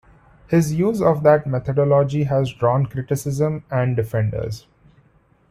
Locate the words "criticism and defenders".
2.87-4.65